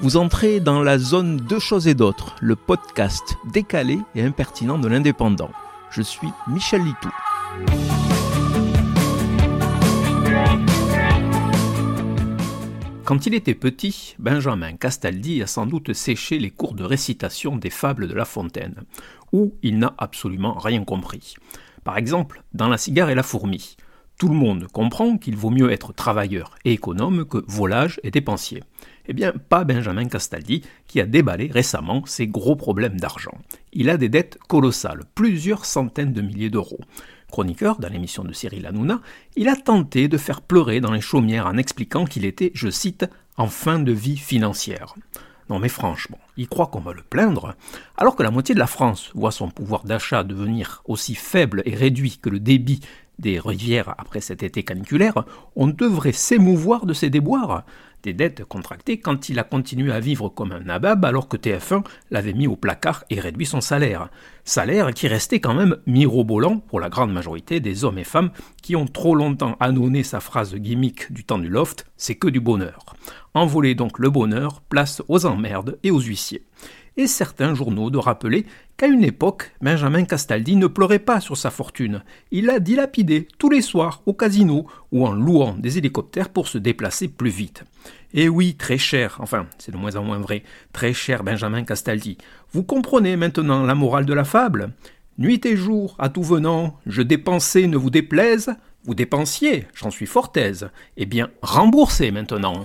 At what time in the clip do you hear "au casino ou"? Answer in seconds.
84.06-85.06